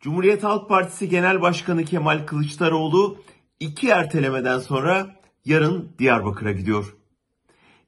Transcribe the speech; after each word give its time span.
Cumhuriyet 0.00 0.44
Halk 0.44 0.68
Partisi 0.68 1.08
Genel 1.08 1.40
Başkanı 1.40 1.84
Kemal 1.84 2.26
Kılıçdaroğlu 2.26 3.18
iki 3.60 3.88
ertelemeden 3.88 4.58
sonra 4.58 5.16
yarın 5.44 5.92
Diyarbakır'a 5.98 6.52
gidiyor. 6.52 6.96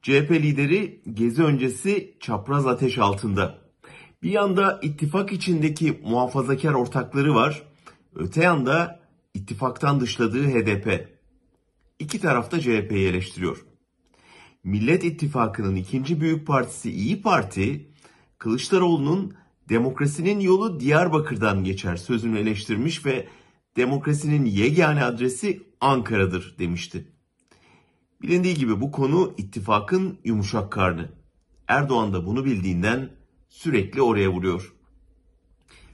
CHP 0.01 0.31
lideri 0.31 1.01
gezi 1.13 1.43
öncesi 1.43 2.17
çapraz 2.19 2.67
ateş 2.67 2.97
altında. 2.97 3.57
Bir 4.23 4.29
yanda 4.29 4.79
ittifak 4.81 5.31
içindeki 5.31 6.01
muhafazakar 6.03 6.73
ortakları 6.73 7.35
var. 7.35 7.63
Öte 8.15 8.43
yanda 8.43 8.99
ittifaktan 9.33 9.99
dışladığı 9.99 10.47
HDP. 10.47 11.17
İki 11.99 12.19
tarafta 12.19 12.59
CHP'yi 12.59 13.07
eleştiriyor. 13.07 13.65
Millet 14.63 15.03
İttifakı'nın 15.03 15.75
ikinci 15.75 16.21
büyük 16.21 16.47
partisi 16.47 16.91
İyi 16.91 17.21
Parti, 17.21 17.91
Kılıçdaroğlu'nun 18.37 19.35
demokrasinin 19.69 20.39
yolu 20.39 20.79
Diyarbakır'dan 20.79 21.63
geçer 21.63 21.95
sözünü 21.95 22.39
eleştirmiş 22.39 23.05
ve 23.05 23.27
demokrasinin 23.77 24.45
yegane 24.45 25.03
adresi 25.03 25.63
Ankara'dır 25.81 26.55
demişti. 26.59 27.07
Bilindiği 28.21 28.55
gibi 28.55 28.81
bu 28.81 28.91
konu 28.91 29.33
ittifakın 29.37 30.19
yumuşak 30.23 30.71
karnı. 30.71 31.09
Erdoğan 31.67 32.13
da 32.13 32.25
bunu 32.25 32.45
bildiğinden 32.45 33.09
sürekli 33.49 34.01
oraya 34.01 34.29
vuruyor. 34.31 34.73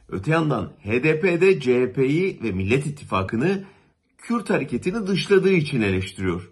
Öte 0.09 0.31
yandan 0.31 0.65
HDP'de 0.65 1.59
CHP'yi 1.59 2.39
ve 2.43 2.51
Millet 2.51 2.85
İttifakı'nı 2.85 3.63
Kürt 4.17 4.49
hareketini 4.49 5.07
dışladığı 5.07 5.53
için 5.53 5.81
eleştiriyor. 5.81 6.51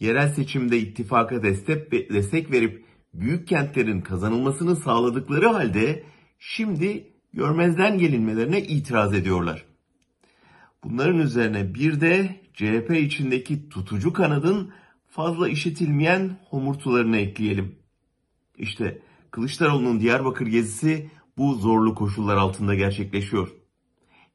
Yerel 0.00 0.34
seçimde 0.34 0.78
ittifaka 0.78 1.42
destek, 1.42 1.92
destek 1.92 2.50
verip 2.50 2.84
büyük 3.14 3.48
kentlerin 3.48 4.00
kazanılmasını 4.00 4.76
sağladıkları 4.76 5.48
halde 5.48 6.04
şimdi 6.46 7.12
görmezden 7.32 7.98
gelinmelerine 7.98 8.62
itiraz 8.62 9.14
ediyorlar. 9.14 9.64
Bunların 10.84 11.18
üzerine 11.18 11.74
bir 11.74 12.00
de 12.00 12.40
CHP 12.54 12.90
içindeki 12.90 13.68
tutucu 13.68 14.12
kanadın 14.12 14.72
fazla 15.10 15.48
işitilmeyen 15.48 16.36
homurtularını 16.50 17.16
ekleyelim. 17.16 17.76
İşte 18.58 19.02
Kılıçdaroğlu'nun 19.30 20.00
Diyarbakır 20.00 20.46
gezisi 20.46 21.10
bu 21.38 21.54
zorlu 21.54 21.94
koşullar 21.94 22.36
altında 22.36 22.74
gerçekleşiyor. 22.74 23.48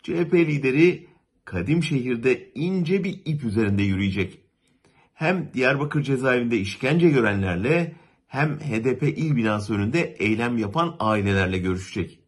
CHP 0.04 0.34
lideri 0.34 1.08
kadim 1.46 1.84
şehirde 1.84 2.52
ince 2.56 3.04
bir 3.04 3.22
ip 3.26 3.44
üzerinde 3.44 3.84
yürüyecek. 3.84 4.40
Hem 5.14 5.54
Diyarbakır 5.54 6.04
cezaevinde 6.04 6.58
işkence 6.58 7.10
görenlerle 7.10 7.96
hem 8.30 8.60
HDP 8.60 9.04
il 9.04 9.36
binası 9.36 9.74
önünde 9.74 10.02
eylem 10.02 10.58
yapan 10.58 10.96
ailelerle 11.00 11.58
görüşecek. 11.58 12.20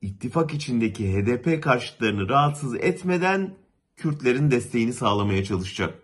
İttifak 0.00 0.54
içindeki 0.54 1.12
HDP 1.12 1.62
karşıtlarını 1.62 2.28
rahatsız 2.28 2.74
etmeden 2.74 3.54
Kürtlerin 3.96 4.50
desteğini 4.50 4.92
sağlamaya 4.92 5.44
çalışacak. 5.44 6.02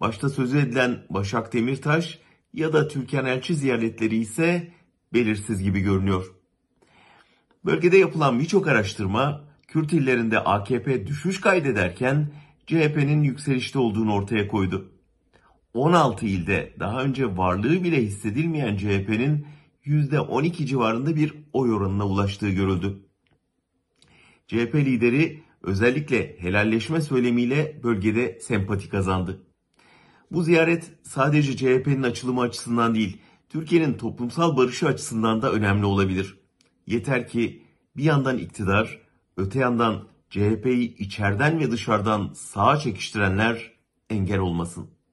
Başta 0.00 0.28
sözü 0.28 0.58
edilen 0.58 1.06
Başak 1.10 1.52
Demirtaş 1.52 2.18
ya 2.52 2.72
da 2.72 2.88
Türkan 2.88 3.26
Elçi 3.26 3.54
ziyaretleri 3.54 4.16
ise 4.16 4.72
belirsiz 5.12 5.62
gibi 5.62 5.80
görünüyor. 5.80 6.34
Bölgede 7.64 7.96
yapılan 7.96 8.40
birçok 8.40 8.68
araştırma 8.68 9.44
Kürt 9.68 9.92
illerinde 9.92 10.38
AKP 10.38 11.06
düşüş 11.06 11.40
kaydederken 11.40 12.32
CHP'nin 12.66 13.22
yükselişte 13.22 13.78
olduğunu 13.78 14.14
ortaya 14.14 14.48
koydu. 14.48 14.91
16 15.74 16.26
ilde 16.26 16.74
daha 16.80 17.02
önce 17.02 17.36
varlığı 17.36 17.84
bile 17.84 18.02
hissedilmeyen 18.02 18.76
CHP'nin 18.76 19.46
%12 19.86 20.66
civarında 20.66 21.16
bir 21.16 21.34
oy 21.52 21.72
oranına 21.72 22.06
ulaştığı 22.06 22.50
görüldü. 22.50 23.02
CHP 24.46 24.74
lideri 24.74 25.42
özellikle 25.62 26.36
helalleşme 26.38 27.00
söylemiyle 27.00 27.80
bölgede 27.82 28.38
sempati 28.40 28.88
kazandı. 28.88 29.42
Bu 30.30 30.42
ziyaret 30.42 30.92
sadece 31.02 31.56
CHP'nin 31.56 32.02
açılımı 32.02 32.40
açısından 32.40 32.94
değil, 32.94 33.18
Türkiye'nin 33.48 33.94
toplumsal 33.94 34.56
barışı 34.56 34.86
açısından 34.86 35.42
da 35.42 35.52
önemli 35.52 35.84
olabilir. 35.84 36.38
Yeter 36.86 37.28
ki 37.28 37.62
bir 37.96 38.04
yandan 38.04 38.38
iktidar, 38.38 39.00
öte 39.36 39.58
yandan 39.58 40.08
CHP'yi 40.30 40.96
içeriden 40.96 41.60
ve 41.60 41.70
dışarıdan 41.70 42.32
sağa 42.34 42.76
çekiştirenler 42.76 43.72
engel 44.10 44.38
olmasın. 44.38 44.90